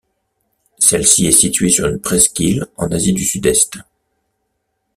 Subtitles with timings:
[0.79, 3.77] Celle-ci est située sur une presqu'île en Asie du Sud-Est.